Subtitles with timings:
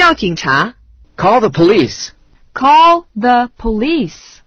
[0.00, 0.76] 叫警察。
[1.14, 2.12] Call the police.
[2.54, 4.40] Call the police.